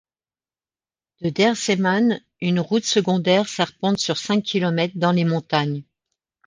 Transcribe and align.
De 1.21 1.29
Deir 1.29 1.55
Seman, 1.55 2.19
une 2.41 2.59
route 2.59 2.85
secondaire 2.85 3.47
serpente 3.47 3.99
sur 3.99 4.17
cinq 4.17 4.41
kilomètres 4.41 4.97
dans 4.97 5.11
les 5.11 5.25
montagnes. 5.25 5.83